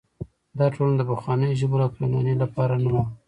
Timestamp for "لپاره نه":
2.43-2.89